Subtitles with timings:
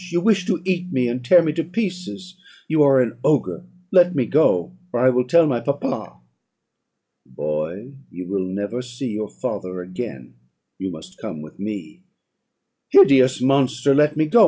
[0.09, 4.15] you wish to eat me, and tear me to pieces You are an ogre Let
[4.15, 6.17] me go, or I will tell my papa.'
[7.25, 10.33] "'Boy, you will never see your father again;
[10.79, 12.01] you must come with me.'
[12.89, 13.93] "'Hideous monster!
[13.93, 14.39] let me go.